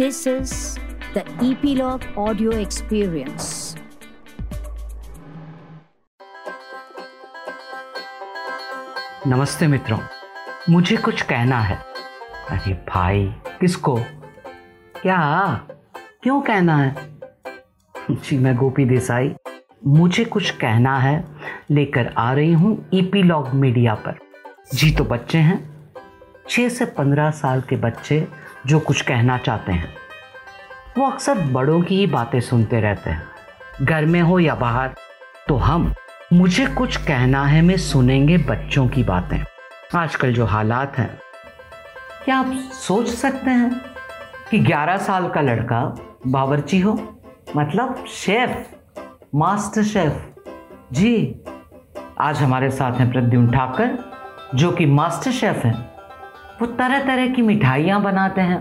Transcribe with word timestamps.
This 0.00 0.16
is 0.26 0.50
the 1.14 1.22
Epilogue 1.44 2.02
Audio 2.18 2.50
Experience. 2.50 3.46
नमस्ते 9.26 9.66
मित्रों, 9.66 9.98
मुझे 10.70 10.96
कुछ 10.96 11.22
कहना 11.22 11.60
है। 11.60 11.76
अरे 12.50 12.72
भाई, 12.88 13.34
किसको? 13.60 13.96
क्या? 15.02 15.52
क्यों 16.22 16.40
कहना 16.40 16.76
है? 16.76 17.18
जी, 18.10 18.38
मैं 18.38 18.56
गोपी 18.56 18.84
देसाई। 18.84 19.34
मुझे 19.86 20.24
कुछ 20.24 20.50
कहना 20.50 20.98
है, 20.98 21.24
लेकर 21.70 22.14
आ 22.18 22.32
रही 22.32 22.52
हूँ 22.52 22.88
ईपीलॉग 22.94 23.48
मीडिया 23.48 23.94
पर। 23.94 24.18
जी 24.74 24.90
तो 24.90 25.04
बच्चे 25.04 25.38
हैं। 25.38 25.76
छः 26.48 26.68
से 26.68 26.84
पंद्रह 26.84 27.30
साल 27.30 27.60
के 27.60 27.76
बच्चे 27.76 28.45
जो 28.66 28.80
कुछ 28.80 29.00
कहना 29.00 29.38
चाहते 29.38 29.72
हैं। 29.72 29.94
वो 30.98 31.10
अक्सर 31.10 31.38
बड़ों 31.38 31.82
की 31.82 31.96
ही 31.96 32.06
बातें 32.06 32.40
सुनते 32.40 32.80
रहते 32.80 33.10
हैं। 33.10 33.22
घर 33.82 34.04
में 34.04 34.20
हो 34.20 34.38
या 34.38 34.54
बाहर 34.54 34.90
तो 35.48 35.56
हम, 35.56 35.94
मुझे 36.32 36.66
कुछ 36.66 36.96
कहना 36.96 37.44
है, 37.44 37.62
में 37.62 37.76
सुनेंगे 37.76 38.38
बच्चों 38.38 38.88
की 38.88 39.04
बातें। 39.04 39.38
आजकल 39.98 40.32
जो 40.32 40.44
हालात 40.44 40.98
हैं, 40.98 41.20
क्या 42.24 42.36
आप 42.36 42.52
सोच 42.72 43.08
सकते 43.08 43.50
हैं 43.50 43.80
कि 44.50 44.58
11 44.58 44.96
साल 44.96 45.28
का 45.28 45.40
लड़का 45.40 45.94
बावर्ची 46.26 46.80
हो? 46.80 47.22
मतलब 47.56 48.04
शेफ, 48.08 48.66
मास्टर 49.34 49.82
शेफ। 49.82 50.34
जी, 50.92 51.40
आज 52.20 52.42
हमारे 52.42 52.70
साथ 52.70 52.92
हैं 52.92 53.12
प्रद्युम्न 53.12 53.52
ठाकर, 53.52 54.12
जो 54.54 54.70
कि 54.70 54.86
मास्टर 54.86 55.30
शेफ 55.30 55.56
हैं। 55.56 55.85
वो 56.60 56.66
तरह 56.66 57.06
तरह 57.06 57.32
की 57.34 57.42
मिठाइयाँ 57.42 58.00
बनाते 58.02 58.40
हैं 58.40 58.60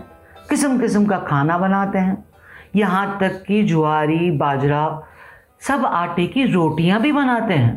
किस्म 0.50 0.80
किस्म 0.80 1.06
का 1.06 1.18
खाना 1.20 1.58
बनाते 1.58 2.00
हैं। 2.00 2.24
यहाँ 2.76 3.18
तक 3.20 3.44
कि 3.48 3.62
ज्वारी 3.64 4.32
बाजरा 4.38 4.84
सब 5.62 5.86
आटे 5.86 6.26
की 6.28 6.46
रोटियाँ 6.52 7.00
भी 7.02 7.12
बनाते 7.12 7.54
हैं। 7.54 7.74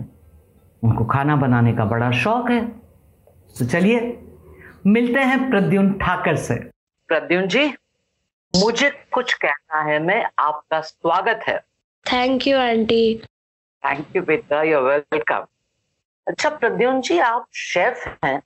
उनको 0.83 1.05
खाना 1.05 1.37
बनाने 1.37 1.73
का 1.73 1.85
बड़ा 1.85 2.11
शौक 2.13 2.51
है। 2.51 2.61
तो 3.57 3.65
चलिए 3.65 4.01
मिलते 4.87 5.21
हैं 5.21 5.49
प्रद्युन 5.51 5.93
ठाकर 5.99 6.37
से। 6.37 6.55
प्रद्युन 7.09 7.47
जी 7.49 7.67
मुझे 8.55 8.91
कुछ 9.13 9.33
कहना 9.35 9.81
है 9.83 9.99
मैं 9.99 10.23
आपका 10.39 10.81
स्वागत 10.81 11.41
है। 11.49 11.59
Thank 12.07 12.47
you 12.47 12.59
aunty 12.59 13.23
thank 13.83 14.17
you 14.17 14.23
बेटा 14.23 14.63
यू 14.63 14.81
वेलकम 14.81 15.47
अच्छा 16.27 16.49
प्रद्युन 16.51 17.01
जी 17.01 17.19
आप 17.19 17.47
शेफ 17.55 18.05
हैं। 18.25 18.41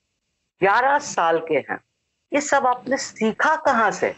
ग्यारह 0.63 0.99
साल 0.99 1.39
के 1.39 1.55
हैं। 1.55 1.81
ये 2.33 2.41
सब 2.41 2.67
आपने 2.67 2.97
सीखा 2.97 3.57
कहाँ 3.57 3.91
से? 3.91 4.15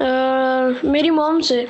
uh, 0.00 0.84
मेरी 0.84 1.10
मॉम 1.10 1.40
से। 1.40 1.68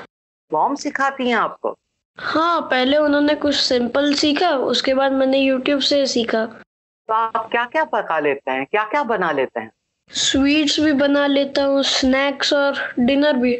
मॉम 0.53 0.75
सिखाती 0.75 1.29
हैं 1.29 1.37
आपको? 1.37 1.77
हाँ 2.19 2.61
पहले 2.61 2.97
उन्होंने 2.97 3.35
कुछ 3.35 3.55
सिंपल 3.55 4.15
सीखा 4.15 4.51
उसके 4.51 4.95
बाद 4.95 5.13
मैंने 5.13 5.39
यूट्यूब 5.39 5.81
से 5.81 6.07
सीखा। 6.07 6.47
तो 6.47 7.15
आप 7.15 7.49
क्या 7.51 7.65
क्या 7.65 7.85
पका 7.85 8.19
लेते 8.19 8.51
हैं? 8.51 8.67
क्या 8.67 8.85
क्या 8.85 9.03
बना 9.03 9.33
लेते 9.33 9.61
हैं? 9.61 9.71
स्वीट्स 10.11 10.81
भी 10.81 10.93
बना 10.93 11.27
लेता 11.27 11.65
हूँ 11.65 11.83
स्नैक्स 11.83 12.53
और 12.53 12.95
डिनर 12.99 13.37
भी। 13.37 13.57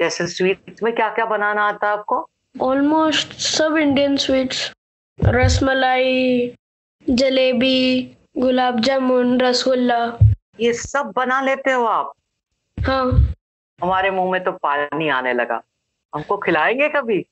जैसे 0.00 0.26
स्वीट्स 0.26 0.82
में 0.82 0.94
क्या 0.94 1.08
क्या 1.08 1.24
बनाना 1.24 1.68
आता 1.68 1.86
है 1.86 1.92
आपको? 1.92 2.28
ऑलमोस्ट 2.60 3.32
सब 3.32 3.76
इंडियन 3.76 4.16
स्वीट्स। 4.16 4.72
रसमलाई 5.20 6.54
जलेबी 7.10 8.16
गुलाब 8.40 8.80
जामुन 8.80 9.40
रसगुल्ला। 9.40 10.18
ये 10.60 10.72
सब 10.72 11.12
बना 11.16 11.40
लेते 11.40 11.70
हो 11.70 11.84
आप? 11.84 12.12
हाँ। 12.80 13.34
हमारे 13.82 14.10
मुँह 14.10 14.32
में 14.32 14.44
तो 14.44 14.52
पानी 14.52 15.08
आने 15.08 15.32
लगा। 15.32 15.62
हमको 16.14 16.36
खिलाएँगे 16.36 16.88
कभी? 16.88 17.26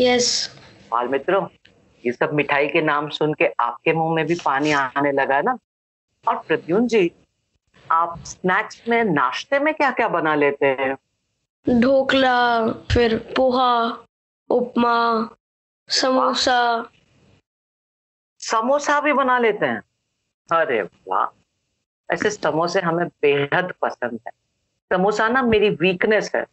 यस। 0.00 0.56
बाल 0.90 1.08
मित्रों 1.08 1.46
ये 2.06 2.12
सब 2.12 2.32
मिठाई 2.32 2.68
के 2.68 2.82
नाम 2.82 3.08
सुन 3.08 3.34
के 3.34 3.52
आपके 3.60 3.92
मुँह 3.92 4.14
में 4.14 4.26
भी 4.26 4.34
पानी 4.34 4.72
आने 4.72 5.12
लगा 5.12 5.40
ना? 5.40 5.58
और 6.28 6.42
प्रद्युन 6.48 6.86
जी 6.86 7.10
आप 7.92 8.18
स्नैक्स 8.18 8.82
में 8.88 9.04
नाश्ते 9.04 9.58
में 9.58 9.74
क्या 9.74 9.90
क्या 9.90 10.08
बना 10.08 10.34
लेते 10.34 10.66
हैं? 10.66 10.96
ढोकला 11.80 12.68
फिर 12.72 13.34
पोहा 13.36 13.98
उपमा 14.50 15.28
समोसा। 15.88 16.90
समोसा 18.38 19.00
भी 19.00 19.12
बना 19.12 19.38
लेते 19.38 19.66
हैं? 19.66 19.82
अरे 20.48 20.82
वाह। 20.82 21.26
ऐसे 22.10 22.30
समोसे 22.30 22.80
हमें 22.80 23.06
बेहद 23.22 23.72
पसंद 23.82 24.18
है। 24.26 24.32
समोसा 24.90 25.28
ना 25.28 25.42
मेरी 25.42 25.70
वीकनेस 25.70 26.30
है। 26.34 26.44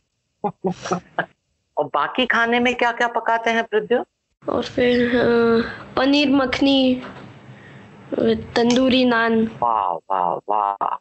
और 0.46 1.86
बाकी 1.94 2.26
खाने 2.26 2.60
में 2.60 2.74
क्या 2.76 2.92
क्या 2.92 3.08
पकाते 3.08 3.50
हैं 3.50 3.64
पृथ्वी 3.64 3.98
और 4.44 4.64
फिर 4.64 5.12
पनीर 5.96 6.30
मखनी 6.30 7.02
तंदूरी 8.56 9.04
नान। 9.06 9.46
वाह 9.62 9.94
वाह 10.12 10.34
वाह। 10.50 10.96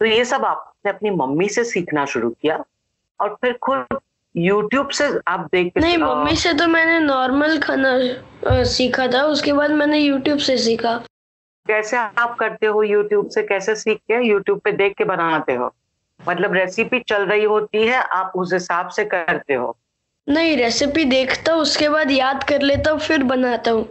तो 0.00 0.04
ये 0.04 0.24
सब 0.24 0.44
आपने 0.44 0.90
अपनी 0.90 1.10
मम्मी 1.10 1.48
से 1.48 1.64
सीखना 1.64 2.04
शुरू 2.04 2.30
किया 2.30 2.64
और 3.20 3.36
फिर 3.40 3.52
खुद 3.62 3.98
YouTube 4.34 4.92
से 4.92 5.04
आप 5.28 5.48
देख 5.52 5.72
नहीं 5.76 5.98
मम्मी 5.98 6.36
से 6.36 6.52
तो 6.54 6.66
मैंने 6.66 6.98
नॉर्मल 6.98 7.58
खाना 7.58 8.62
सीखा 8.64 9.06
था 9.06 9.22
उसके 9.26 9.52
बाद 9.52 9.70
मैंने 9.70 10.00
YouTube 10.00 10.40
से 10.40 10.56
सीखा। 10.58 11.00
कैसे 11.68 11.96
आप 11.96 12.36
करते 12.40 12.66
हो 12.66 12.84
YouTube 12.84 13.30
से 13.30 13.42
कैसे 13.42 13.74
सीख 13.76 13.98
के 13.98 14.34
YouTube 14.34 14.60
पे 14.60 14.72
देख 14.72 14.94
के 14.96 15.04
बनाते 15.04 15.54
हो? 15.54 15.74
मतलब 16.28 16.52
रेसिपी 16.52 17.00
चल 17.00 17.26
रही 17.26 17.44
होती 17.44 17.86
है 17.86 18.02
आप 18.02 18.32
उस 18.36 18.52
हिसाब 18.52 18.88
से 18.88 19.04
करते 19.04 19.54
हो। 19.54 19.76
नहीं 20.28 20.56
रेसिपी 20.56 21.04
देखता 21.04 21.52
हूँ 21.52 21.62
उसके 21.62 21.88
बाद 21.88 22.10
याद 22.10 22.44
कर 22.44 22.62
लेता 22.62 22.90
हूँ 22.90 22.98
फिर 22.98 23.22
बनाता 23.22 23.70
हूँ। 23.70 23.88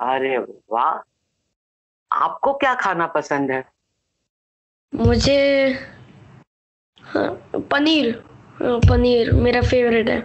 अरे 0.00 0.38
वाह! 0.38 1.00
आपको 2.10 2.52
क्या 2.52 2.74
खाना 2.74 3.06
पसंद 3.06 3.50
है? 3.50 3.64
मुझे 4.94 5.68
हाँ, 7.04 7.28
पनीर। 7.72 8.24
हाँ, 8.62 8.80
पनीर 8.80 9.32
मेरा 9.32 9.62
फेवरेट 9.62 10.08
है। 10.08 10.20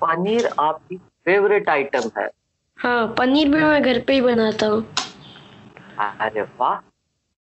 पनीर 0.00 0.46
आपकी 0.58 0.96
फेवरेट 0.96 1.68
आइटम 1.68 2.10
है। 2.18 2.30
हाँ 2.78 3.14
पनीर 3.18 3.48
भी 3.48 3.62
मैं 3.62 3.82
घर 3.82 4.00
पे 4.00 4.12
ही 4.12 4.20
बनाता 4.20 4.66
हूँ। 4.66 5.01
अरे 5.98 6.42
वाह 6.60 6.76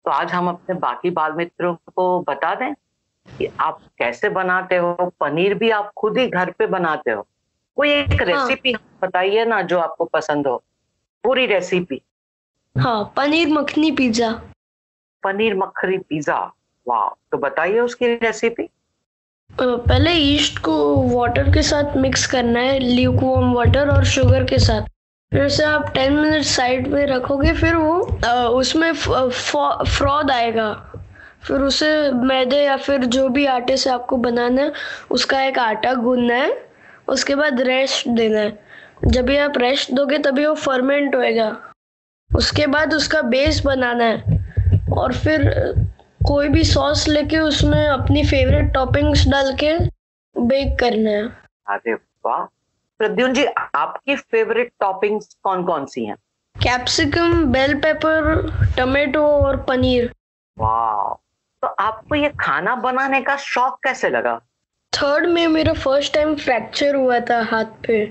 तो 0.05 0.11
आज 0.11 0.31
हम 0.31 0.47
अपने 0.49 0.75
बाकी 0.79 1.09
बाल 1.11 1.31
मित्रों 1.33 1.73
को 1.95 2.19
बता 2.27 2.53
दें 2.55 2.73
कि 3.27 3.49
आप 3.59 3.79
कैसे 3.97 4.29
बनाते 4.29 4.75
हो 4.75 4.93
पनीर 5.19 5.53
भी 5.53 5.69
आप 5.69 5.91
खुद 5.97 6.17
ही 6.17 6.27
घर 6.27 6.51
पे 6.51 6.67
बनाते 6.67 7.11
हो। 7.11 7.25
कोई 7.77 7.89
एक 7.91 8.21
रेसिपी 8.21 8.71
हाँ. 8.71 8.81
बताइए 9.01 9.45
ना 9.45 9.61
जो 9.61 9.79
आपको 9.79 10.05
पसंद 10.05 10.47
हो 10.47 10.55
पूरी 11.23 11.45
रेसिपी 11.45 12.01
हाँ 12.75 13.03
पनीर 13.17 13.49
मखनी 13.53 13.91
पिज्जा। 13.91 14.31
पनीर 15.23 15.55
मखनी 15.55 15.97
पिज्जा 15.99 16.39
वाह 16.87 17.09
तो 17.31 17.37
बताइए 17.37 17.79
उसकी 17.79 18.13
रेसिपी 18.15 18.69
पहले 19.49 20.11
ईस्ट 20.11 20.59
को 20.59 20.73
वाटर 21.09 21.51
के 21.53 21.61
साथ 21.63 21.95
मिक्स 21.97 22.25
करना 22.31 22.59
है 22.59 22.79
ल्यूकवार्म 22.79 23.53
वाटर 23.53 23.89
और 23.89 24.03
शुगर 24.05 24.43
के 24.43 24.59
साथ। 24.59 24.89
फिर 25.33 25.47
से 25.49 25.63
आप 25.63 25.91
टेन 25.93 26.13
मिनट 26.13 26.43
साइड 26.43 26.88
में 26.88 27.05
रखोगे, 27.05 27.53
फिर 27.53 27.75
वो 27.75 27.93
उसमें 28.47 28.93
फ्रॉद 28.93 30.31
आएगा। 30.31 30.73
फिर 31.47 31.61
उसे 31.61 32.11
मैदे 32.11 32.57
या 32.57 32.77
फिर 32.77 33.05
जो 33.05 33.27
भी 33.29 33.45
आटे 33.45 33.77
से 33.77 33.89
आपको 33.89 34.17
बनाना 34.17 34.61
है, 34.61 34.71
उसका 35.11 35.41
एक 35.43 35.59
आटा 35.59 35.93
गूंदना 35.93 36.35
है, 36.35 36.65
उसके 37.07 37.35
बाद 37.35 37.61
रेस्ट 37.61 38.07
देना 38.07 38.39
है। 38.39 38.59
जब 39.05 39.29
आप 39.31 39.57
रेस्ट 39.57 39.91
दोगे, 39.91 40.17
तभी 40.17 40.45
वो 40.45 40.53
फर्मेंट 40.55 41.15
होएगा। 41.15 41.57
उसके 42.35 42.67
बाद 42.67 42.94
उसका 42.94 43.21
बेस 43.21 43.61
बनाना 43.65 44.03
है। 44.03 44.23
और 44.97 45.13
फिर 45.13 45.51
कोई 46.27 46.49
भी 46.49 46.63
सॉस 46.63 47.07
लेके 47.07 47.39
उसमें 47.39 47.88
अपनी 47.88 48.23
फेवरेट 48.23 48.73
टॉपिंग्स 48.73 49.27
डाल 49.27 49.56
के 49.63 49.77
बेक 50.35 50.79
करना 50.79 51.09
है। 51.09 51.27
अरे 51.68 51.94
वाह! 51.94 52.56
प्रद्युन 52.99 53.33
जी 53.33 53.45
आपकी 53.75 54.15
फेवरेट 54.15 54.71
टॉपिंग्स 54.79 55.38
कौन 55.44 55.63
कौन 55.63 55.85
सी 55.85 56.05
हैं? 56.05 56.15
कैप्सिकम 56.55 57.44
बेल 57.45 57.73
पेपर 57.75 58.51
टमाटो 58.77 59.25
और 59.27 59.57
पनीर। 59.57 60.11
वाह 60.57 61.13
तो 61.63 61.67
आपको 61.67 62.15
ये 62.15 62.29
खाना 62.39 62.75
बनाने 62.75 63.21
का 63.21 63.35
शौक 63.35 63.79
कैसे 63.83 64.09
लगा? 64.09 64.41
थर्ड 64.94 65.27
में 65.27 65.47
मेरा 65.47 65.73
फ़र्स्ट 65.73 66.13
टाइम 66.13 66.35
फ्रैक्चर 66.35 66.95
हुआ 66.95 67.19
था 67.19 67.41
हाथ 67.44 67.65
पे। 67.65 68.05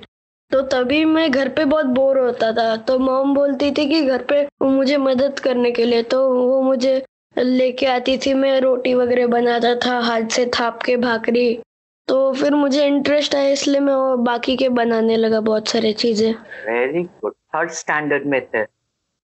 तो 0.50 0.62
तभी 0.62 1.04
मैं 1.04 1.30
घर 1.30 1.48
पे 1.48 1.64
बहुत 1.64 1.86
बोर 1.86 2.18
होता 2.18 2.52
था। 2.52 2.76
तो 2.76 2.98
मॉम 2.98 3.34
बोलती 3.34 3.70
थी 3.70 3.88
कि 3.88 4.02
घर 4.02 4.22
पे 4.22 4.48
मुझे 4.62 4.96
मदद 4.96 5.38
करने 5.38 5.70
के 5.70 5.84
लिए। 5.84 6.02
तो 6.02 6.34
वो 6.34 6.62
मुझे 6.62 7.04
लेके 7.38 7.86
आती 7.86 8.18
थी 8.18 8.34
मैं 8.34 8.60
रोटी 8.60 8.94
वगैरह 8.94 9.26
बनाता 9.26 9.74
था 9.74 9.98
हाथ 9.98 10.28
से 10.30 10.46
थाप 10.46 10.82
के 10.82 10.96
भाकरी। 10.96 11.62
तो 12.08 12.32
फिर 12.32 12.54
मुझे 12.54 12.86
इंटरेस्ट 12.86 13.34
आया 13.34 13.48
इसलिए 13.48 13.80
मैं 13.80 14.24
बाकी 14.24 14.56
के 14.56 14.68
बनाने 14.68 15.16
लगा 15.16 15.40
बहुत 15.40 15.68
सारे 15.68 15.92
चीज़ें। 15.92 16.32
वेरी 16.66 17.02
गुड 17.02 17.32
थर्ड 17.32 17.70
स्टैंडर्ड 17.70 18.26
में 18.26 18.40
थे। 18.46 18.64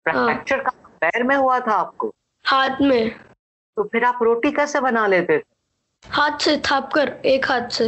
फ्रैक्चर 0.05 0.55
हाँ। 0.55 0.63
का 0.63 0.71
पैर 1.01 1.23
में 1.23 1.35
हुआ 1.35 1.59
था 1.59 1.71
आपको? 1.71 2.13
हाथ 2.45 2.81
में। 2.81 3.09
तो 3.77 3.83
फिर 3.83 4.03
आप 4.03 4.19
रोटी 4.23 4.51
कैसे 4.51 4.79
बना 4.79 5.07
लेते 5.07 5.37
थे? 5.37 5.43
हाथ 6.05 6.39
से 6.39 6.57
थाप 6.57 6.89
कर 6.93 7.09
एक 7.25 7.45
हाथ 7.45 7.69
से। 7.69 7.85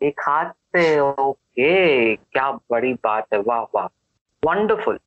एक 0.00 0.20
हाथ 0.20 0.50
से? 0.76 1.00
ओके 1.00 2.16
क्या 2.16 2.50
बड़ी 2.70 2.92
बात 2.94 3.26
है। 3.32 3.40
वाह 3.40 3.62
वाह। 3.74 3.86
वंडरफुल 4.42 4.98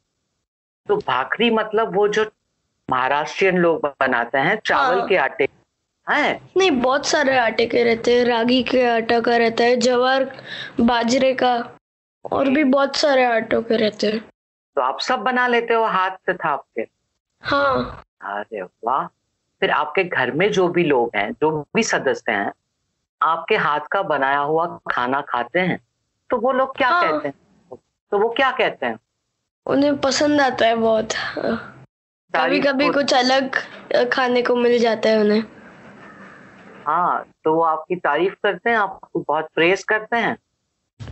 तो 0.87 0.95
भाखरी 0.97 1.49
मतलब 1.49 1.95
वो 1.95 2.07
जो 2.07 2.25
महाराष्ट्रियन 2.89 3.57
लोग 3.57 3.85
बनाते 3.99 4.37
हैं 4.37 4.59
चावल 4.65 4.99
हाँ। 4.99 5.07
के 5.07 5.15
आटे। 5.15 5.47
हैं? 6.07 6.51
नहीं 6.57 6.71
बहुत 6.71 7.05
सारे 7.05 7.37
आटे 7.37 7.65
के 7.65 7.83
रहते 7.83 8.17
हैं 8.17 8.25
रागी 8.25 8.61
के 8.63 8.83
आटा 8.85 9.19
का 9.19 9.37
रहता 9.37 9.63
है 9.63 9.75
जवार 9.77 10.23
बाजरे 10.79 11.33
का 11.33 11.53
और 12.31 12.49
भी 12.49 12.63
बहुत 12.63 12.95
सारे 12.95 13.23
आटों 13.25 13.61
के 13.61 13.77
रहते 13.77 14.07
हैं। 14.07 14.19
तो 14.75 14.81
आप 14.81 14.99
सब 14.99 15.19
बना 15.19 15.47
लेते 15.47 15.73
हो 15.73 15.83
हाथ 15.83 16.11
से 16.25 16.33
थाप 16.33 16.63
के 16.75 16.85
हाँ। 17.43 18.03
अरे 18.21 18.61
वाह। 18.61 19.05
फिर 19.61 19.71
आपके 19.71 20.03
घर 20.03 20.31
में 20.31 20.51
जो 20.51 20.67
भी 20.67 20.83
लोग 20.83 21.11
हैं 21.15 21.31
जो 21.31 21.51
भी 21.75 21.83
सदस्य 21.83 22.31
हैं 22.31 22.51
आपके 23.21 23.55
हाथ 23.55 23.79
का 23.91 24.01
बनाया 24.01 24.39
हुआ 24.39 24.65
खाना 24.91 25.21
खाते 25.21 25.59
हैं? 25.59 25.79
तो 26.29 26.37
वो 26.37 26.51
लोग 26.51 26.75
क्या 26.77 26.89
हाँ। 26.89 27.11
कहते 27.11 27.27
हैं? 27.27 27.77
तो 28.11 28.17
वो 28.19 28.29
क्या 28.29 28.51
कहते 28.51 28.85
हैं? 28.85 28.99
उन्हें 29.65 29.97
पसंद 29.97 30.41
आता 30.41 30.65
है 30.65 30.75
बहुत। 30.75 31.13
कभी 32.33 32.59
कभी 32.59 32.89
कुछ 32.89 33.13
अलग 33.13 33.55
खाने 34.13 34.41
को 34.41 34.55
मिल 34.55 34.77
जाता 34.79 35.09
है 35.09 35.19
उन्हें। 35.19 35.43
हाँ 36.87 37.25
तो 37.43 37.53
वो 37.53 37.61
आपकी 37.61 37.95
तारीफ़ 37.95 38.33
करते 38.43 38.69
हैं 38.69 38.77
आपको 38.77 39.23
बहुत 39.27 39.47
प्रेस 39.55 39.83
करते 39.83 40.17
हैं? 40.17 40.37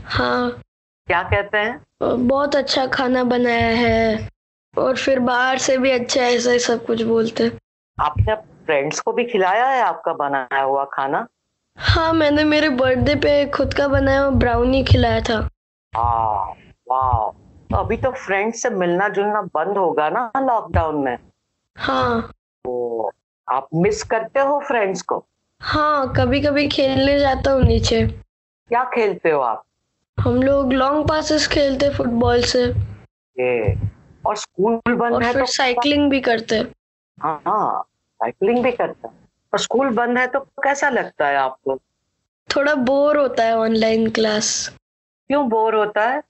हाँ। 0.05 0.61
क्या 1.07 1.23
कहते 1.23 1.57
हैं? 1.57 1.81
बहुत 2.27 2.55
अच्छा 2.55 2.85
खाना 2.87 3.23
बनाया 3.23 3.69
है 3.77 4.29
और 4.77 4.97
फिर 4.97 5.19
बाहर 5.19 5.57
से 5.57 5.77
भी 5.77 5.91
अच्छा 5.91 6.21
ऐसा 6.21 6.51
ही 6.51 6.59
सब 6.59 6.85
कुछ 6.85 7.01
बोलते। 7.01 7.43
हैं 7.43 7.59
आपने 7.97 8.35
फ्रेंड्स 8.35 8.99
को 8.99 9.13
भी 9.13 9.25
खिलाया 9.25 9.67
है 9.67 9.81
आपका 9.81 10.13
बनाया 10.13 10.61
हुआ 10.61 10.85
खाना? 10.85 11.27
हाँ 11.77 12.13
मैंने 12.13 12.43
मेरे 12.43 12.69
बर्थडे 12.69 13.15
पे 13.15 13.45
खुद 13.45 13.73
का 13.73 13.87
बनाया 13.87 14.21
हुआ 14.21 14.29
ब्राउनी 14.29 14.83
खिलाया 14.83 15.21
था। 15.21 15.49
हाँ 15.93 16.53
वाह 16.89 17.29
तो 17.71 17.77
अभी 17.77 17.97
तो 17.97 18.11
फ्रेंड्स 18.11 18.61
से 18.61 18.69
मिलना 18.69 19.07
जुलना 19.09 19.41
बंद 19.41 19.77
होगा 19.77 20.09
ना 20.09 20.31
लॉकडाउन 20.37 21.03
में? 21.03 21.17
हाँ। 21.77 22.21
तो 22.65 23.11
आप 23.47 23.67
मिस 23.73 24.03
करते 24.03 24.39
हो 24.39 24.59
फ्रेंड्स 24.59 25.01
को? 25.01 25.25
हाँ 25.61 26.13
कभी 26.17 26.39
कभी 26.41 26.67
खेलने 26.67 27.17
जाता 27.19 27.51
हूँ 27.51 27.61
नीचे। 27.61 28.05
क्या 28.07 28.83
खेलते 28.83 29.31
हो 29.31 29.39
आप? 29.39 29.63
हम 30.17 30.41
लोग 30.43 30.73
लॉन्ग 30.73 31.07
पासेस 31.09 31.47
खेलते 31.47 31.89
फुटबॉल 31.89 32.41
से। 32.43 32.63
ये 32.63 33.75
और 34.25 34.35
स्कूल 34.37 34.95
बंद 34.95 35.13
और 35.13 35.23
है 35.23 35.31
फिर 35.33 35.41
तो 35.41 35.45
साइकिलिंग 35.45 36.09
भी 36.11 36.19
करते 36.19 36.55
हैं। 36.55 36.65
साइकिलिंग 37.19 38.63
भी 38.63 38.71
करते 38.71 39.07
और 39.53 39.59
स्कूल 39.59 39.89
बंद 39.89 40.17
है 40.17 40.25
तो 40.27 40.39
कैसा 40.63 40.89
लगता 40.89 41.27
है 41.27 41.35
आपको? 41.35 41.77
थोड़ा 42.49 42.73
बोर 42.75 43.17
होता 43.17 43.43
है 43.43 43.57
ऑनलाइन 43.57 44.09
क्लास 44.09 44.51
क्यों 45.29 45.47
बोर 45.49 45.75
होता 45.75 46.09
है? 46.09 46.21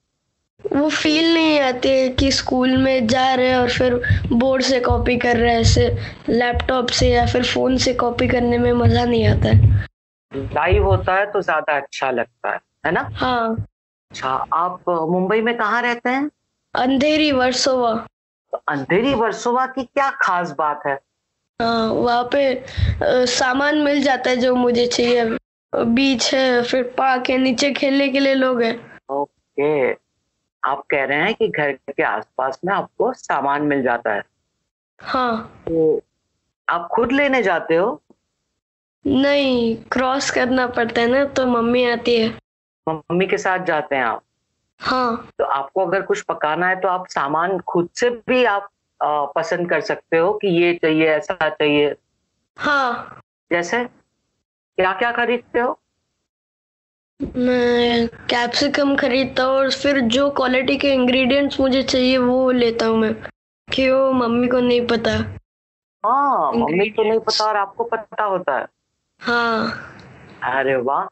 वो 0.66 0.88
फील 0.90 1.32
नहीं 1.34 1.58
आती 1.60 1.88
है 1.88 2.08
कि 2.08 2.30
स्कूल 2.32 2.76
में 2.76 3.06
जा 3.06 3.34
रहे 3.34 3.48
हैं 3.48 3.56
और 3.56 3.70
फिर 3.70 3.94
बोर्ड 4.32 4.62
से 4.62 4.80
कॉपी 4.80 5.16
कर 5.18 5.36
रहे 5.36 5.52
हैं 5.52 5.60
ऐसे 5.60 5.88
लैपटॉप 6.28 6.88
से 6.90 7.08
या 7.08 7.26
फिर 7.26 7.44
फ़ोन 7.44 7.76
से 7.76 7.94
कॉपी 7.94 8.28
करने 8.28 8.58
में 8.58 8.72
मज़ा 8.72 9.04
नहीं 9.04 9.26
आता 9.26 9.48
है। 9.48 9.86
लाइव 10.32 10.84
होता 10.84 11.14
है 11.14 11.30
तो 11.32 11.40
ज़्यादा 11.42 11.76
अच्छा 11.76 12.10
लगता 12.10 12.50
है 12.50 12.58
है 12.86 12.92
ना? 12.92 13.08
हाँ। 13.14 13.50
अच्छा 14.10 14.28
आप 14.52 14.84
मुंबई 14.88 15.40
में 15.40 15.56
कहाँ 15.58 15.82
रहते 15.82 16.10
हैं? 16.10 16.30
अंधेरी 16.74 17.30
वर्सोवा। 17.32 17.94
तो 18.52 18.62
अंधेरी 18.68 19.14
वर्सोवा 19.14 19.66
की 19.66 19.84
क्या 19.84 20.10
खास 20.22 20.54
बात 20.58 20.82
है? 20.86 20.98
हाँ 21.60 21.86
वहाँ 21.86 22.28
पे 22.34 23.26
सामान 23.26 23.78
मिल 23.78 24.02
जाता 24.02 24.30
है 24.30 24.36
जो 24.36 24.54
मुझे 24.54 24.86
चाहिए। 24.86 25.24
बीच 25.72 26.34
है 26.34 26.62
फिर 26.62 26.82
पार्क 26.98 27.30
है 27.30 27.36
नीचे 27.38 27.70
खेलने 27.72 28.08
के 28.08 28.20
लिए 28.20 28.34
लोग 28.34 28.62
हैं। 28.62 28.76
ओके। 29.10 29.92
आप 30.64 30.84
कह 30.90 31.04
रहे 31.04 31.18
हैं 31.18 31.34
कि 31.34 31.48
घर 31.48 31.72
के 31.72 32.02
आसपास 32.02 32.60
में 32.64 32.74
आपको 32.74 33.12
सामान 33.12 33.62
मिल 33.62 33.82
जाता 33.82 34.12
है। 34.12 34.22
हाँ। 35.00 35.62
तो 35.68 36.02
आप 36.68 36.88
खुद 36.92 37.12
लेने 37.12 37.42
जाते 37.42 37.76
हो? 37.76 38.02
नहीं 39.06 39.76
क्रॉस 39.76 40.30
करना 40.30 40.66
पड़ता 40.66 41.00
है 41.00 41.06
ना 41.06 41.24
तो 41.24 41.46
मम्मी 41.46 41.84
आती 41.84 42.20
है। 42.20 42.38
मम्मी 42.88 43.26
के 43.26 43.38
साथ 43.38 43.58
जाते 43.58 43.96
हैं 43.96 44.02
आप? 44.02 44.22
हाँ। 44.78 45.28
तो 45.38 45.44
आपको 45.44 45.86
अगर 45.86 46.02
कुछ 46.02 46.20
पकाना 46.20 46.68
है 46.68 46.80
तो 46.80 46.88
आप 46.88 47.06
सामान 47.08 47.58
खुद 47.58 47.88
से 47.94 48.10
भी 48.10 48.44
आप 48.44 48.70
अ, 49.02 49.24
पसंद 49.36 49.70
कर 49.70 49.80
सकते 49.80 50.16
हो 50.16 50.32
कि 50.32 50.48
ये 50.48 50.74
चाहिए 50.74 51.06
ऐसा 51.06 51.48
चाहिए? 51.48 51.96
हाँ। 52.58 53.20
जैसे? 53.52 53.84
क्या 54.76 54.92
क्या 54.92 55.12
खरीदते 55.12 55.60
हो? 55.60 55.79
मैं 57.20 58.06
कैप्सिकम 58.08 58.96
खरीदता 58.96 59.42
हूँ 59.44 59.56
और 59.56 59.70
फिर 59.70 60.00
जो 60.00 60.30
क्वालिटी 60.30 60.76
के 60.76 60.92
इंग्रेडिएंट्स 60.92 61.60
मुझे 61.60 61.82
चाहिए 61.82 62.18
वो 62.18 62.50
लेता 62.50 62.86
हूँ 62.86 62.98
मैं। 62.98 63.14
कि 63.72 63.90
वो 63.90 64.12
मम्मी 64.12 64.48
को 64.48 64.60
नहीं 64.60 64.86
पता। 64.86 65.10
हाँ 66.06 66.52
मम्मी 66.52 66.90
को 66.90 67.02
नहीं 67.02 67.18
पता 67.18 67.44
और 67.44 67.56
आपको 67.56 67.84
पता 67.84 68.24
होता 68.24 68.58
है। 68.58 68.66
हाँ। 69.20 69.72
अरे 70.42 70.76
वाह। 70.76 71.06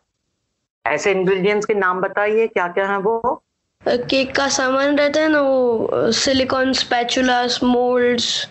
ऐसे 0.92 1.10
इंग्रेडिएंट्स 1.12 1.66
के 1.66 1.74
नाम 1.74 2.00
बताइए 2.00 2.46
क्या 2.46 2.68
क्या 2.68 2.86
है 2.86 2.98
वो? 2.98 3.42
केक 3.82 4.34
का 4.36 4.48
सामान 4.48 4.98
रहता 4.98 5.20
है 5.20 5.28
ना 5.28 5.40
वो 5.40 5.88
silicone 6.12 6.72
spatulas 6.72 7.60
moulds 7.62 8.48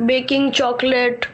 baking 0.00 0.52
chocolate 0.52 1.26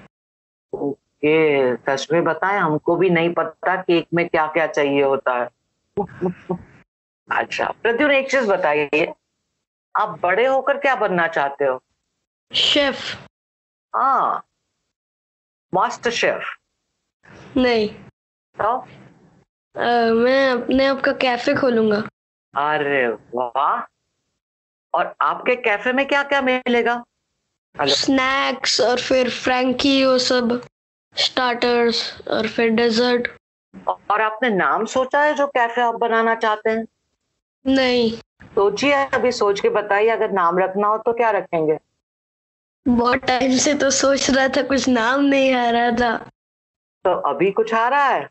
okay 0.72 1.76
सच 1.76 2.08
में 2.12 2.24
बताएँ 2.24 2.58
हमको 2.58 2.96
भी 2.96 3.10
नहीं 3.10 3.32
पता 3.32 3.76
केक 3.76 4.06
में 4.14 4.28
क्या 4.28 4.46
क्या 4.46 4.66
चाहिए 4.66 5.02
होता 5.02 5.42
है। 5.42 5.48
अच्छा 7.30 7.66
प्रद्युन 7.82 8.10
एक 8.10 8.30
चीज़ 8.30 8.46
बताइए। 8.46 9.14
आप 9.98 10.20
बड़े 10.22 10.46
होकर 10.46 10.78
क्या 10.78 10.94
बनना 10.94 11.28
चाहते 11.28 11.64
हो? 11.64 11.82
शेफ। 12.54 13.14
हाँ। 13.96 14.46
Master 15.74 16.10
chef. 16.10 16.42
नहीं। 17.56 17.88
तो? 18.58 18.76
अ, 19.76 20.12
मैं 20.12 20.50
अपने 20.50 20.86
आप 20.86 21.00
का 21.00 21.12
कैफ़े 21.12 21.54
खोलूँगा। 21.54 21.96
अरे 22.54 23.08
वाह! 23.08 23.86
और 24.94 25.14
आपके 25.20 25.56
कैफ़े 25.56 25.92
में 25.92 26.08
क्या 26.08 26.22
क्या 26.22 26.40
मिलेगा 26.42 27.04
स्नैक्स 27.80 28.80
और 28.80 29.00
फिर 29.00 29.30
फ्रैंकी 29.30 30.04
वो 30.04 30.18
सब। 30.18 30.66
स्टार्टर्स 31.16 32.20
और 32.28 32.48
फिर 32.48 32.70
डेजर्ट। 32.70 33.39
और 34.10 34.20
आपने 34.20 34.50
नाम 34.50 34.84
सोचा 34.84 35.22
है 35.22 35.34
जो 35.34 35.46
कैफ़े 35.46 35.82
आप 35.82 35.94
बनाना 35.94 36.34
चाहते 36.34 36.70
हैं? 36.70 36.86
नहीं। 37.66 38.10
सोचिए 38.44 38.92
अभी 38.92 39.32
सोच 39.32 39.60
के 39.60 39.68
बताइए 39.68 40.08
अगर 40.08 40.30
नाम 40.30 40.58
रखना 40.58 40.88
हो 40.88 40.98
तो 40.98 41.12
क्या 41.12 41.30
रखेंगे? 41.30 41.78
बहुत 42.88 43.24
टाइम 43.24 43.56
से 43.56 43.74
तो 43.74 43.90
सोच 43.90 44.30
रहा 44.30 44.48
था 44.48 44.62
कुछ 44.62 44.88
नाम 44.88 45.20
नहीं 45.20 45.52
आ 45.54 45.70
रहा 45.70 45.90
था। 45.90 46.16
तो 47.04 47.10
अभी 47.10 47.50
कुछ 47.50 47.74
आ 47.74 47.88
रहा 47.88 48.04
है? 48.04 48.28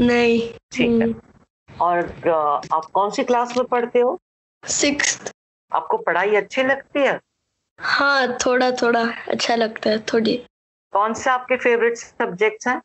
नहीं। 0.00 0.40
ठीक 0.72 1.02
है। 1.02 1.14
और 1.80 1.98
आप 2.72 2.84
कौन 2.84 3.10
सी 3.10 3.24
क्लास 3.24 3.56
में 3.56 3.66
पढ़ते 3.66 4.00
हो? 4.00 4.18
सिक्स 4.64 5.32
आपको 5.72 5.96
पढ़ाई 5.96 6.34
अच्छी 6.36 6.62
लगती 6.62 7.00
है? 7.00 7.20
हाँ 7.78 8.36
थोड़ा 8.46 8.70
थोड़ा 8.70 9.02
अच्छा 9.28 9.54
लगता 9.54 9.90
है 9.90 9.98
थोड़ी। 9.98 10.36
कौन 10.92 11.14
से 11.14 11.30
आपके 11.30 11.56
फेवरेट 11.56 11.96
सब्जेक्ट्स 11.96 12.68
हैं? 12.68 12.82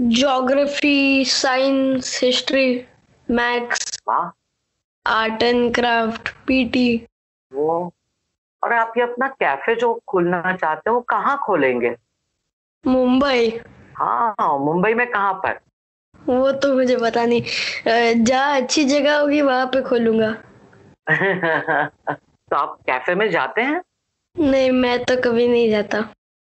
Geography 0.00 1.24
science 1.24 2.20
history 2.24 2.84
maths 3.30 3.98
art 5.06 5.42
and 5.42 5.74
craft 5.74 6.28
PT 6.46 7.06
वो 7.52 7.92
और 8.62 8.72
आप 8.72 8.92
ये 8.96 9.02
अपना 9.02 9.28
कैफ़े 9.28 9.74
जो 9.74 10.00
खोलना 10.08 10.56
चाहते 10.56 10.90
हो 10.90 10.96
वो 10.96 11.00
कहाँ 11.00 11.38
खोलेंगे? 11.38 11.96
मुंबई। 12.86 13.60
हाँ 13.96 14.58
मुंबई 14.58 14.94
में 14.94 15.10
कहाँ 15.10 15.34
पर? 15.34 15.58
वो 16.26 16.52
तो 16.52 16.74
मुझे 16.74 16.96
पता 16.96 17.24
नहीं। 17.24 17.42
जहाँ 18.24 18.60
अच्छी 18.60 18.84
जगह 18.84 19.18
होगी 19.18 19.40
वहाँ 19.40 19.66
पे 19.66 19.82
खोलूँगा। 19.82 20.32
तो 22.50 22.56
आप 22.56 22.78
कैफ़े 22.86 23.14
में 23.14 23.30
जाते 23.30 23.60
हैं? 23.60 23.82
नहीं 24.38 24.70
मैं 24.70 25.04
तो 25.04 25.16
कभी 25.16 25.48
नहीं 25.48 25.70
जाता। 25.70 25.98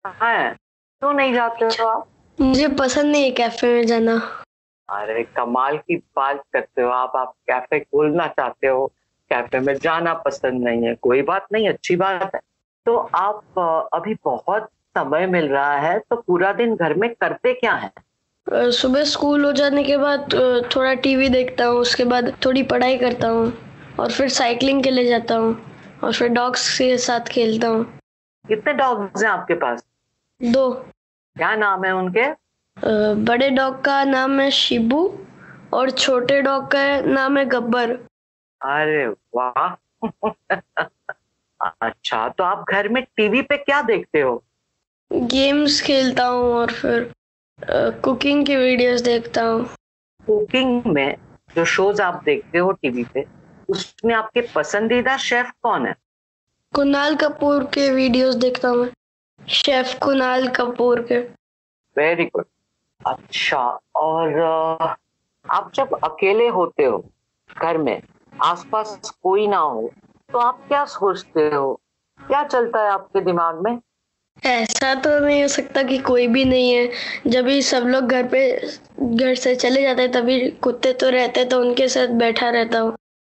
हैं 0.06 0.56
क्यों 0.56 1.14
नहीं 1.14 1.34
जाते 1.34 1.66
हो 1.66 1.88
आप? 1.88 2.08
मुझे 2.42 2.68
पसंद 2.80 3.12
नहीं 3.12 3.24
है 3.24 3.32
कैफ़े 3.32 3.74
में 3.74 3.86
जाना। 3.88 4.16
अरे 4.90 5.24
कमाल 5.38 5.78
की 5.78 5.96
बात 6.16 6.42
करते 6.54 6.82
हो 6.82 6.90
आप। 6.90 7.16
आप 7.16 7.34
कैफ़े 7.50 7.80
खोलना 7.80 8.28
चाहते 8.28 8.68
हो 8.68 8.86
कैफ़े 9.32 9.60
में 9.60 9.74
जाना 9.76 10.14
पसंद 10.26 10.64
नहीं 10.64 10.84
है। 10.84 10.94
कोई 11.02 11.22
बात 11.22 11.48
नहीं 11.54 11.70
अच्छी 11.70 11.96
बात 11.96 12.36
है। 12.36 12.40
तो 12.86 12.96
आप 13.16 13.90
अभी 13.94 14.14
बहुत 14.26 14.70
समय 14.98 15.26
मिल 15.28 15.48
रहा 15.48 15.78
है 15.80 15.98
तो 16.00 16.16
पूरा 16.16 16.52
दिन 16.54 16.76
घर 16.76 16.94
में 16.94 17.14
करते 17.14 17.54
क्या 17.54 17.74
है? 17.74 17.92
सुबह 18.72 19.04
स्कूल 19.04 19.46
हो 19.46 19.52
जाने 19.52 19.84
के 19.84 19.98
बाद 19.98 20.34
थोड़ा 20.76 20.94
टीवी 20.94 21.30
देखता 21.30 21.66
हूँ 21.66 21.80
उसके 21.80 22.04
बाद 22.06 22.34
थोड़ी 22.46 22.64
पढ़ाई 22.64 22.98
करता 22.98 23.28
हूँ 23.28 23.52
और 24.00 24.12
फिर 24.12 24.30
साइकिलिंग 24.30 24.84
के 24.84 24.92
लिए 24.92 25.06
जाता 25.06 25.36
हूँ 25.36 25.56
और 26.04 26.14
फिर 26.14 26.28
डॉग्स 26.30 26.78
के 26.78 26.98
साथ 26.98 27.28
खेलता 27.28 27.68
हूँ। 27.68 27.84
कितने 28.46 28.74
डॉग्स 28.74 29.24
हैं 29.24 29.30
आपके 29.30 29.54
पास? 29.54 29.84
दो। 30.42 30.86
क्या 31.36 31.56
नाम 31.56 31.84
है 31.86 31.92
उनके? 31.92 32.28
बड़े 33.26 33.50
डॉग 33.50 33.84
का 33.86 34.04
नाम 34.04 34.40
है 34.40 34.50
शिबू 34.52 35.02
और 35.74 35.90
छोटे 35.92 36.42
डॉग 36.42 36.66
का 36.72 36.84
नाम 37.02 37.38
है 37.38 37.46
गब्बर। 37.46 37.92
अरे 38.62 39.06
वाह। 39.36 39.76
अच्छा 41.82 42.28
तो 42.30 42.44
आप 42.44 42.66
घर 42.70 42.88
में 42.90 43.04
टीवी 43.18 43.42
पे 43.42 43.58
क्या 43.58 43.82
देखते 43.82 44.22
हो? 44.22 44.42
गेम्स 45.12 45.82
खेलता 45.82 46.26
हूँ 46.26 46.54
और 46.54 46.72
फिर 46.72 47.12
कुकिंग 48.04 48.46
की 48.46 48.56
वीडियोस 48.56 49.02
देखता 49.02 49.42
हूँ। 49.42 49.64
कुकिंग 50.28 50.86
में 50.86 51.16
जो 51.56 51.66
शोज़ 51.66 52.02
आप 52.02 52.22
देखते 52.26 52.58
हो 52.58 52.72
टीवी 52.72 53.04
पे 53.14 53.26
उसमें 53.70 54.14
आपके 54.16 54.42
पसंदीदा 54.56 55.18
शेफ 55.18 55.52
कौन 55.64 55.86
है? 55.86 55.96
कुणाल 56.74 57.16
कपूर 57.16 57.64
के 57.74 57.90
वीडियोस 57.92 58.36
देखता 58.36 58.70
हूँ 58.70 58.88
शेफ 59.48 59.94
कुणाल 60.04 60.48
कपूर 60.48 61.02
के। 61.02 61.18
वेरी 61.96 62.26
गुड 62.26 62.46
अच्छा 63.02 63.62
और 63.96 64.40
आप 65.46 65.72
जब 65.76 65.94
अकेले 66.04 66.48
होते 66.48 66.84
हो 66.84 66.98
घर 67.62 67.78
में 67.78 68.02
आसपास 68.34 69.00
कोई 69.24 69.48
ना 69.48 69.58
हो 69.58 69.90
तो 70.30 70.40
आप 70.40 70.64
क्या 70.68 70.84
सोचते 70.86 71.48
हो? 71.50 71.74
क्या 72.20 72.44
चलता 72.44 72.82
है 72.84 72.90
आपके 72.90 73.22
दिमाग 73.22 73.62
में? 73.64 73.78
ऐसा 74.46 74.94
तो 74.96 75.20
नहीं 75.20 75.42
हो 75.42 75.48
सकता 75.48 75.84
कि 75.84 75.98
कोई 75.98 76.28
भी 76.28 76.44
नहीं 76.46 76.72
है। 76.72 76.90
जब 77.28 77.46
भी 77.46 77.62
सब 77.62 77.84
लोग 77.88 78.08
घर 78.08 78.28
पे 78.28 78.42
घर 79.00 79.36
से 79.36 79.56
चले 79.56 79.82
जाते 79.82 80.02
हैं 80.02 80.12
तभी 80.12 80.50
कुत्ते 80.64 80.94
तो 80.94 81.10
रहते 81.10 81.46
तो 81.46 81.60
उनके 81.62 81.88
साथ 81.88 82.08
बैठा 82.18 82.50
रहता 82.50 82.80
हूँ। 82.80 82.92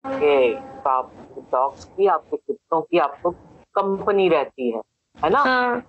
तो 0.06 0.89
आप 0.89 1.12
डॉग्स 1.51 1.86
की 1.86 2.08
आपके 2.08 2.38
कुत्तों 2.38 2.82
की 2.82 3.00
आपको 3.00 3.32
कंपनी 3.75 4.28
रहती 4.30 4.72
है 4.72 4.82
है 5.18 5.30
ना? 5.30 5.39
हाँ। 5.39 5.82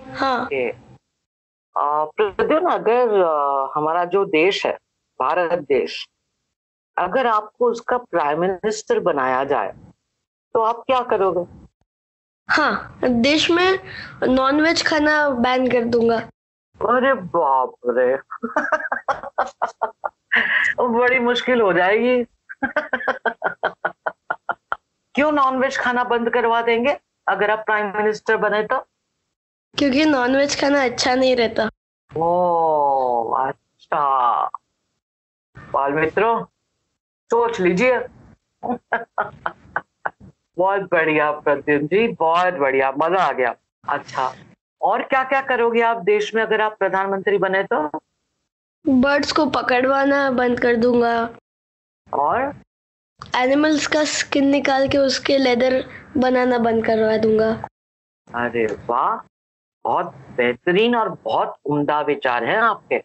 हाँ। 0.00 0.48
प्रद्युन 1.76 2.66
अगर 2.66 3.14
हमारा 3.74 4.04
जो 4.06 4.24
देश 4.26 4.64
है 4.66 4.72
भारत 5.20 5.58
देश 5.68 6.04
अगर 6.96 7.26
आपको 7.26 7.70
उसका 7.70 7.98
प्राइम 7.98 8.40
मिनिस्टर 8.40 9.00
बनाया 9.00 9.44
जाए 9.44 9.72
तो 10.54 10.60
आप 10.62 10.82
क्या 10.86 11.00
करोगे? 11.10 11.44
हाँ 12.48 12.98
देश 13.04 13.50
में 13.50 13.78
नॉनवेज 14.24 14.82
खाना 14.86 15.28
बैन 15.40 15.70
कर 15.70 15.84
दूँगा। 15.86 16.16
अरे 16.80 17.12
बाप 17.14 17.74
रे। 17.88 18.16
बड़ी 20.80 21.18
मुश्किल 21.18 21.60
हो 21.60 21.72
जाएगी। 21.72 22.24
क्यों 25.14 25.30
नॉनवेज 25.32 25.78
खाना 25.78 26.04
बंद 26.04 26.30
करवा 26.30 26.60
देंगे? 26.62 26.96
अगर 27.28 27.50
आप 27.50 27.64
प्राइम 27.66 27.92
मिनिस्टर 27.96 28.36
बने 28.36 28.62
तो। 28.62 28.84
क्योंकि 29.74 30.04
नॉनवेज 30.04 30.60
खाना 30.60 30.82
अच्छा 30.84 31.14
नहीं 31.14 31.34
रहता। 31.36 31.68
ओ 32.10 33.32
अच्छा। 33.38 34.04
बाल 35.56 35.92
मित्रों 35.92 36.42
सोच 37.30 37.60
लीजिए। 37.60 37.98
बहुत 40.58 40.82
बढ़िया 40.92 41.30
प्रद्युम 41.40 41.86
जी 41.86 42.06
बहुत 42.20 42.54
बढ़िया 42.54 42.90
मज़ा 42.98 43.22
आ 43.24 43.32
गया। 43.32 43.54
अच्छा 43.88 44.32
और 44.80 45.02
क्या 45.02 45.22
क्या 45.24 45.40
करोगे 45.40 45.80
आप 45.82 46.02
देश 46.04 46.34
में 46.34 46.42
अगर 46.42 46.60
आप 46.60 46.76
प्रधानमंत्री 46.78 47.38
बने 47.38 47.62
तो? 47.64 48.00
बर्ड्स 48.84 49.32
को 49.32 49.46
पकड़वाना 49.46 50.30
बंद 50.30 50.60
कर 50.60 50.76
दूँगा। 50.76 51.14
और? 52.08 52.54
एनिमल्स 53.36 53.86
का 53.86 54.04
स्किन 54.04 54.46
निकाल 54.48 54.88
के 54.88 54.98
उसके 54.98 55.38
लेदर 55.38 55.84
बनाना 56.16 56.58
बंद 56.58 56.84
करवा 56.86 57.16
दूँगा। 57.16 57.50
अरे 58.28 58.66
वाह 58.88 59.16
बहुत 59.84 60.06
बेहतरीन 60.36 60.96
और 60.96 61.08
बहुत 61.24 61.56
उम्दा 61.64 62.00
विचार 62.00 62.44
हैं 62.44 62.58
आपके। 62.58 62.96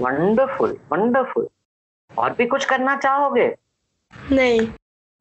वंडरफुल 0.00 0.78
वंडरफुल 0.92 1.48
और 2.18 2.32
भी 2.32 2.46
कुछ 2.46 2.64
करना 2.64 2.96
चाहोगे? 2.96 3.56
नहीं। 4.30 4.72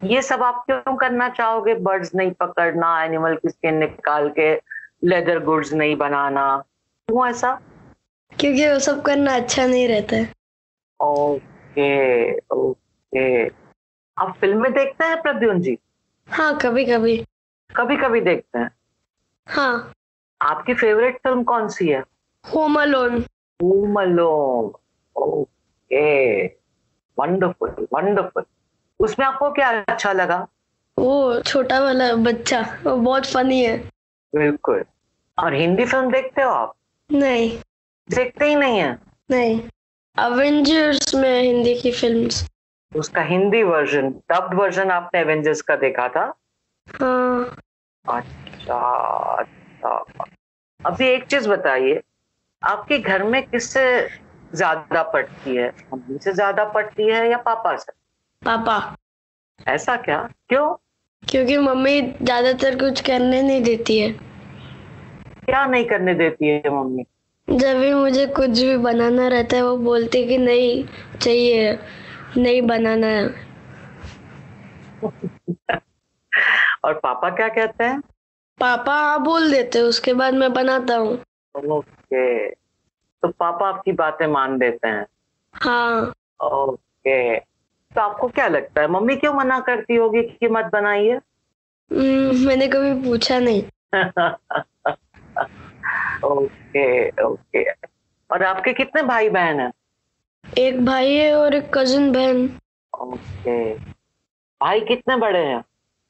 ये 0.03 0.21
सब 0.21 0.43
आप 0.43 0.63
क्यों 0.69 0.95
करना 0.95 1.29
चाहोगे? 1.29 1.75
बर्ड्स 1.75 2.15
नहीं 2.15 2.31
पकड़ना 2.31 3.03
एनिमल 3.03 3.35
की 3.35 3.49
स्किन 3.49 3.77
निकाल 3.77 4.29
के 4.29 4.61
लेदर 5.03 5.39
गुड्स 5.39 5.73
नहीं 5.73 5.95
बनाना। 5.95 6.63
क्यों 7.07 7.27
ऐसा? 7.27 7.61
क्योंकि 8.39 8.67
वो 8.67 8.79
सब 8.79 9.01
करना 9.01 9.35
अच्छा 9.35 9.65
नहीं 9.65 9.87
रहता 9.87 10.15
है। 10.15 10.33
Okay 11.01 12.37
okay. 12.37 13.47
आप 14.17 14.37
फ़िल्में 14.41 14.73
देखते 14.73 15.05
हैं 15.05 15.21
प्रद्युन 15.21 15.61
जी? 15.61 15.77
हाँ 16.29 16.57
कभी 16.57 16.85
कभी 16.85 17.17
कभी 17.75 17.97
कभी 17.97 18.21
देखते 18.21 18.59
हैं? 18.59 18.71
हाँ। 19.47 19.93
आपकी 20.43 20.73
फेवरेट 20.73 21.17
फ़िल्म 21.17 21.43
कौन 21.43 21.67
सी 21.69 21.87
है? 21.87 22.03
Home 22.45 22.81
Alone 22.81 23.23
Home 23.59 23.99
Alone 24.01 24.71
okay 25.15 26.45
wonderful 27.17 27.87
wonderful 27.93 28.43
उसमें 28.99 29.25
आपको 29.25 29.51
क्या 29.51 29.69
अच्छा 29.83 30.11
लगा? 30.13 30.47
वो 30.97 31.39
छोटा 31.41 31.79
वाला 31.79 32.13
बच्चा 32.15 32.61
वो 32.83 32.95
बहुत 32.97 33.25
फनी 33.25 33.61
है। 33.63 33.77
बिल्कुल। 34.33 34.83
और 35.37 35.53
हिंदी 35.53 35.85
फ़िल्म 35.85 36.11
देखते 36.11 36.41
हो 36.41 36.49
आप? 36.49 36.73
नहीं। 37.09 37.49
देखते 38.07 38.45
ही 38.45 38.55
नहीं 38.55 38.79
है? 38.79 38.97
नहीं। 39.31 39.61
अवेंजर्स 40.17 41.15
में 41.15 41.41
हिंदी 41.41 41.75
की 41.81 41.91
फिल्म्स 41.91 42.45
उसका 42.91 43.21
हिंदी 43.21 43.63
वर्जन 43.63 44.09
डब्ड 44.31 44.53
वर्जन 44.53 44.91
आपने 44.91 45.19
एवेंजर्स 45.21 45.61
का 45.61 45.75
देखा 45.75 46.07
था? 46.07 46.33
हाँ। 46.87 47.55
अच्छा 48.05 48.79
अच्छा 49.35 49.62
अभी 50.85 51.07
एक 51.07 51.23
चीज़ 51.23 51.49
बताइए 51.49 52.01
आपके 52.63 52.99
घर 52.99 53.23
में 53.23 53.43
किससे 53.43 54.09
ज़्यादा 54.55 55.03
पढ़ती 55.03 55.55
है? 55.55 55.73
मम्मी 55.93 56.19
से 56.19 56.33
ज़्यादा 56.33 56.63
पढ़ती 56.65 57.09
है 57.09 57.29
या 57.31 57.37
पापा 57.37 57.75
से? 57.75 57.91
पापा। 58.45 58.95
ऐसा 59.67 59.95
क्या? 59.95 60.29
क्यों? 60.49 60.75
क्योंकि 61.29 61.57
मम्मी 61.57 62.01
ज़्यादातर 62.01 62.79
कुछ 62.79 63.01
करने 63.01 63.41
नहीं 63.41 63.63
देती 63.63 63.99
है। 63.99 64.11
क्या 65.45 65.65
नहीं 65.65 65.85
करने 65.85 66.13
देती 66.13 66.47
है 66.47 66.69
मम्मी? 66.69 67.05
जब 67.49 67.77
भी 67.77 67.93
मुझे 67.93 68.25
कुछ 68.25 68.49
भी 68.49 68.77
बनाना 68.77 69.27
रहता 69.27 69.55
है 69.57 69.63
वो 69.63 69.77
बोलती 69.77 70.27
कि 70.27 70.37
नहीं 70.37 70.85
चाहिए 71.17 71.79
नहीं 72.37 72.61
बनाना 72.61 73.07
है। 73.07 73.27
और 76.83 76.93
पापा 76.93 77.29
क्या 77.29 77.47
कहते 77.47 77.83
हैं? 77.83 78.01
पापा 78.63 78.93
हाँ 78.93 79.23
बोल 79.23 79.51
देते 79.51 79.79
उसके 79.79 80.13
बाद 80.13 80.33
मैं 80.33 80.53
बनाता 80.53 80.95
हूँ। 80.95 81.23
ओके। 81.65 82.49
तो 82.49 83.27
पापा 83.27 83.67
आपकी 83.67 83.91
बातें 83.91 84.27
मान 84.27 84.57
देते 84.57 84.87
हैं। 84.87 85.05
हाँ। 85.53 86.13
ओके। 86.43 87.39
तो 87.39 88.01
आपको 88.01 88.27
क्या 88.27 88.47
लगता 88.47 88.81
है 88.81 88.87
मम्मी 88.87 89.15
क्यों 89.15 89.33
मना 89.33 89.59
करती 89.59 89.95
होगी 89.95 90.23
कि 90.23 90.47
मत 90.47 90.65
बनाइए? 90.65 91.13
हम्म, 91.91 92.47
मैंने 92.47 92.67
कभी 92.67 93.09
पूछा 93.09 93.39
नहीं। 93.39 93.63
Okay 96.23 97.09
okay. 97.09 97.71
और 98.31 98.43
आपके 98.43 98.73
कितने 98.73 99.03
भाई 99.03 99.29
बहन 99.29 99.59
हैं? 99.59 99.71
एक 100.57 100.85
भाई 100.85 101.13
है 101.13 101.35
और 101.35 101.53
एक 101.53 101.71
कज़न 101.73 102.11
बहन। 102.11 102.59
ओके। 102.99 103.73
भाई 104.61 104.79
कितने 104.79 105.15
बड़े 105.15 105.45
हैं? 105.45 105.63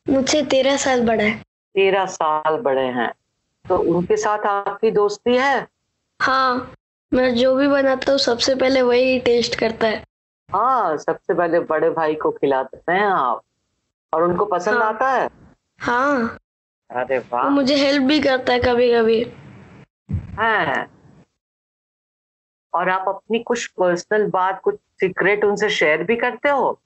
मुझसे 0.09 0.41
तेरह 0.41 0.77
साल 0.77 1.05
बड़ा 1.05 1.23
है। 1.23 1.52
तेरह 1.75 2.05
साल 2.05 2.57
बड़े 2.57 2.85
हैं। 2.85 3.13
तो 3.69 3.77
उनके 3.77 4.17
साथ 4.17 4.39
आपकी 4.39 4.91
दोस्ती 4.91 5.37
है? 5.37 5.67
हाँ 6.21 6.73
मैं 7.13 7.35
जो 7.35 7.55
भी 7.55 7.67
बनाता 7.67 8.11
हूँ 8.11 8.19
सबसे 8.19 8.55
पहले 8.55 8.81
वही 8.81 9.19
टेस्ट 9.19 9.55
करता 9.55 9.87
है। 9.87 10.03
हाँ 10.51 10.97
सबसे 10.97 11.33
पहले 11.33 11.59
बड़े 11.59 11.89
भाई 11.89 12.15
को 12.15 12.31
खिलाते 12.31 12.91
हैं 12.91 13.05
आप। 13.05 13.41
और 14.13 14.23
उनको 14.23 14.45
पसंद 14.45 14.75
हाँ। 14.75 14.93
आता 14.93 15.09
है? 15.09 15.29
हाँ। 15.79 16.37
अरे 16.91 17.17
वाह। 17.17 17.49
मुझे 17.49 17.75
हेल्प 17.75 18.03
भी 18.03 18.19
करता 18.19 18.53
है 18.53 18.59
कभी 18.59 18.93
कभी 18.93 19.27
है। 20.39 20.87
और 22.73 22.89
आप 22.89 23.05
अपनी 23.07 23.39
कुछ 23.39 23.65
पर्सनल 23.67 24.29
बात 24.29 24.61
कुछ 24.63 24.75
सीक्रेट 24.75 25.43
उनसे 25.45 25.69
शेयर 25.69 26.03
भी 26.03 26.15
करते 26.15 26.49
हो? 26.49 26.79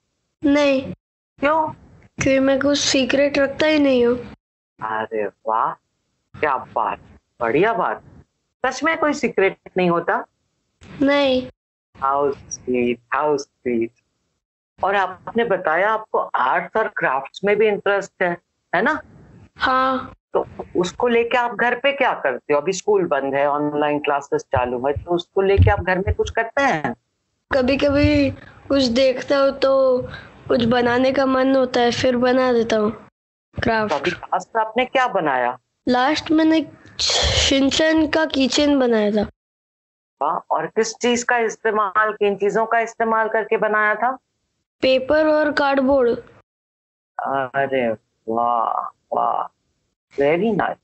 नहीं। 0.44 0.92
क्यों? 1.38 1.68
क्योंकि 1.68 2.38
मैं 2.38 2.60
कुछ 2.60 2.78
सीक्रेट 2.78 3.38
रखता 3.38 3.66
ही 3.66 3.78
नहीं 3.78 4.06
हूँ। 4.06 4.37
अरे 4.78 5.26
वाह 5.46 5.70
क्या 6.34 6.56
बात 6.74 6.98
बढ़िया 7.40 7.72
बात। 7.72 8.02
सच 8.64 8.82
में 8.84 8.96
कोई 8.98 9.12
सीक्रेट 9.12 9.56
नहीं 9.76 9.90
होता? 9.90 10.24
नहीं। 11.02 11.46
हाउ 11.94 12.30
स्वीट 12.32 12.98
हाउ 13.14 13.36
स्वीट 13.36 13.90
और 14.78 14.94
आपने 14.94 15.44
बताया 15.44 15.90
आपको 15.90 16.18
आर्ट्स 16.18 16.76
और 16.76 16.88
क्राफ्ट्स 16.96 17.40
में 17.44 17.56
भी 17.56 17.68
इंटरेस्ट 17.68 18.22
है 18.22 18.36
है 18.72 18.82
ना? 18.82 19.00
हाँ। 19.56 20.12
तो 20.32 20.46
उसको 20.76 21.08
लेके 21.08 21.36
आप 21.38 21.54
घर 21.54 21.74
पे 21.80 21.92
क्या 21.92 22.12
करते 22.14 22.54
हो? 22.54 22.60
अभी 22.60 22.72
स्कूल 22.72 23.06
बंद 23.06 23.34
है 23.34 23.46
ऑनलाइन 23.48 23.98
क्लासेस 23.98 24.42
चालू 24.42 24.86
है 24.86 24.92
तो 24.94 25.10
उसको 25.10 25.42
लेके 25.42 25.70
आप 25.70 25.80
घर 25.80 25.98
में 25.98 26.14
कुछ 26.14 26.30
करते 26.30 26.62
हैं? 26.62 26.94
कभी 27.50 27.76
कभी 27.76 28.30
कुछ 28.68 28.82
देखता 28.84 29.38
हूँ 29.38 29.52
तो 29.58 29.72
कुछ 30.48 30.64
बनाने 30.66 31.12
का 31.12 31.26
मन 31.26 31.54
होता 31.56 31.80
है 31.80 31.90
फिर 31.92 32.16
बना 32.16 32.52
देता 32.52 32.76
हूँ। 32.76 32.92
क्राफ्ट 33.68 34.56
आपने 34.56 34.84
क्या 34.84 35.06
बनाया? 35.08 35.58
लास्ट 35.88 36.30
मैंने 36.30 36.60
शिनचैन 37.00 38.06
का 38.08 38.24
किचन 38.26 38.78
बनाया 38.78 39.10
था। 39.10 39.22
वाह 40.20 40.36
और 40.50 40.66
किस 40.66 40.94
चीज़ 40.94 41.24
का 41.24 41.38
इस्तेमाल 41.38 42.12
किन 42.12 42.36
चीज़ों 42.36 42.64
का 42.66 42.78
इस्तेमाल 42.80 43.28
करके 43.28 43.56
बनाया 43.56 43.94
था? 43.94 44.10
पेपर 44.82 45.26
और 45.28 45.50
कार्डबोर्ड 45.52 46.18
अरे 47.18 47.88
वाह 48.28 48.88
वाह। 49.12 49.42
वेरी 50.14 50.52
नाइस 50.52 50.76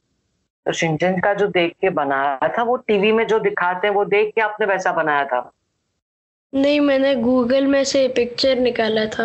तो 0.67 0.73
शिंचन 0.73 1.19
का 1.21 1.33
जो 1.35 1.47
देख 1.49 1.75
के 1.81 1.91
बनाया 1.91 2.49
था 2.49 2.63
वो 2.63 2.77
टीवी 2.77 3.13
में 3.13 3.27
जो 3.27 3.39
दिखाते 3.39 3.87
हैं 3.87 3.95
वो 3.95 4.05
देख 4.05 4.35
के 4.35 4.41
आपने 4.41 4.67
वैसा 4.67 4.93
बनाया 4.93 5.25
था? 5.25 5.51
नहीं 6.53 6.81
मैंने 6.81 7.15
गूगल 7.17 7.67
में 7.67 7.83
से 7.85 8.07
पिक्चर 8.17 8.59
निकाला 8.59 9.07
था। 9.07 9.25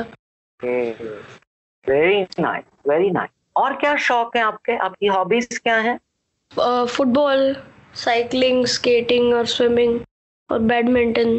वेरी 0.63 2.21
नाइस 2.39 2.65
वेरी 2.87 3.11
नाइस 3.11 3.31
और 3.59 3.75
क्या 3.75 3.95
शौक 3.97 4.35
है 4.37 4.41
आपके? 4.43 4.77
आपकी 4.77 5.07
हॉबीज 5.07 5.57
क्या 5.57 5.77
है? 5.77 5.97
फुटबॉल 6.87 7.55
साइकिलिंग 7.95 8.65
स्केटिंग 8.65 9.33
और 9.33 9.45
स्विमिंग 9.45 9.99
और 10.49 10.59
बैडमिंटन 10.59 11.37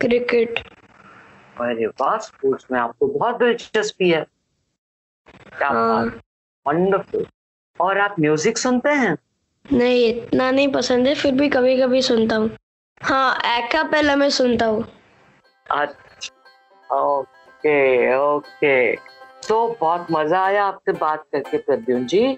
क्रिकेट 0.00 0.58
अरे 1.60 1.86
वाह 2.00 2.16
स्पोर्ट्स 2.18 2.66
में 2.72 2.78
आपको 2.80 3.06
बहुत 3.06 3.38
दिलचस्पी 3.38 4.10
है। 4.10 4.24
क्या 5.58 5.68
हाँ। 5.68 6.04
वंडरफुल 6.66 7.26
और 7.80 7.98
आप 7.98 8.16
म्यूज़िक 8.20 8.58
सुनते 8.58 8.90
हैं? 8.90 9.16
नहीं 9.64 10.06
इतना 10.08 10.50
नहीं 10.50 10.72
पसंद 10.72 11.06
है 11.06 11.14
फिर 11.14 11.32
भी 11.34 11.48
कभी 11.48 11.76
कभी 11.80 12.02
सुनता 12.02 12.36
हूँ। 12.36 12.50
हाँ 13.02 13.58
एका 13.58 13.82
पहला 13.82 14.16
मैं 14.16 14.28
सुनता 14.30 14.66
हूँ। 14.66 14.84
अच्छा 15.70 16.98
ओके 16.98 18.14
ओके। 18.16 18.74
तो 19.48 19.76
बहुत 19.80 20.06
मज़ा 20.10 20.40
आया 20.44 20.64
आपसे 20.64 20.92
बात 20.92 21.24
करके 21.32 21.58
Pradyun 21.58 22.04
ji. 22.06 22.34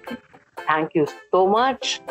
Thank 0.59 0.89
you 0.97 1.05
so 1.05 1.45
much 1.47 2.01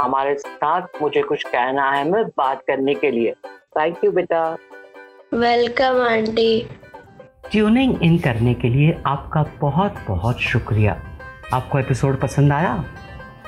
हमारे 0.00 0.34
साथ 0.34 1.02
मुझे 1.02 1.22
कुछ 1.22 1.42
कहना 1.44 1.90
है 1.92 2.08
मैं 2.10 2.24
बात 2.38 2.62
करने 2.66 2.94
के 2.94 3.10
लिए। 3.10 3.32
थैंक 3.78 4.04
यू 4.04 4.10
बेटा। 4.12 4.44
वेलकम 5.34 6.00
आंटी 6.02 6.68
ट्यूनिंग 7.50 8.02
इन 8.02 8.18
करने 8.18 8.54
के 8.54 8.68
लिए 8.68 8.96
आपका 9.06 9.44
बहुत 9.60 9.94
बहुत 10.08 10.40
शुक्रिया। 10.40 11.00
आपको 11.54 11.78
एपिसोड 11.78 12.20
पसंद 12.20 12.52
आया? 12.52 12.74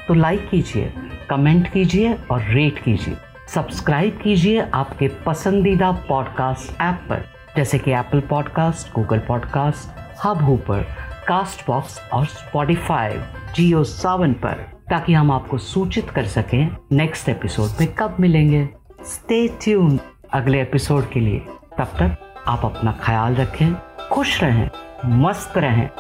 तो 0.08 0.14
लाइक 0.14 0.48
कीजिए 0.50 0.92
कमेंट 1.30 1.72
कीजिए 1.72 2.14
और 2.30 2.42
रेट 2.50 2.78
कीजिए। 2.78 3.16
सब्सक्राइब 3.48 4.20
कीजिए 4.22 4.60
आपके 4.74 5.08
पसंदीदा 5.26 5.90
पॉडकास्ट 6.08 6.80
ऐप 6.80 7.06
पर 7.08 7.24
जैसे 7.56 7.78
कि 7.78 7.92
Apple 7.92 8.20
podcast 8.20 8.94
Google 8.94 9.18
podcast 9.18 9.93
Hubhopper 10.44 10.83
Castbox 11.66 12.11
और 12.12 12.26
स्पॉटिफाई 12.26 13.21
जियो 13.54 13.85
सावन 13.85 14.33
पर, 14.33 14.52
ताकि 14.90 15.14
हम 15.14 15.30
आपको 15.30 15.59
सूचित 15.59 16.11
कर 16.11 16.26
सकें 16.26 16.76
नेक्स्ट 16.92 17.28
एपिसोड 17.28 17.71
में 17.80 17.94
कब 17.94 18.16
मिलेंगे। 18.21 18.68
स्टे 19.04 19.49
ट्यून 19.49 20.00
अगले 20.33 20.62
एपिसोड 20.62 21.11
के 21.11 21.21
लिए। 21.21 21.38
तब 21.78 21.85
तक 21.85 22.18
आप 22.49 22.64
अपना 22.64 22.92
ख्याल 23.02 23.35
रखें, 23.35 23.75
खुश 24.12 24.42
रहें, 24.44 24.71
मस्त 25.06 25.59
रहें। 25.59 25.90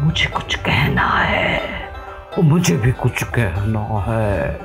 मुझे 0.00 0.26
कुछ 0.26 0.54
कहना 0.54 1.08
है। 1.08 1.60
मुझे 2.42 2.76
भी 2.76 2.92
कुछ 2.92 3.22
कहना 3.22 4.04
है। 4.08 4.60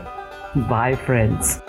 बाय 0.58 0.96
फ्रेंड्स 0.96 1.64